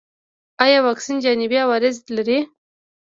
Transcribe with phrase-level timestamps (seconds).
[0.63, 2.39] ایا واکسین جانبي عوارض لري؟